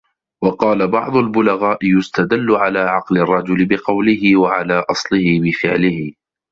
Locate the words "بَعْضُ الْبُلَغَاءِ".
0.87-1.77